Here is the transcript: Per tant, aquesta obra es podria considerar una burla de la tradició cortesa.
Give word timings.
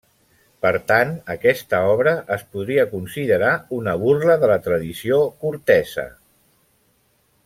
Per 0.65 0.69
tant, 0.91 1.11
aquesta 1.33 1.81
obra 1.89 2.13
es 2.37 2.45
podria 2.55 2.87
considerar 2.95 3.51
una 3.81 3.95
burla 4.05 4.39
de 4.45 4.49
la 4.55 4.59
tradició 4.69 5.21
cortesa. 5.45 6.07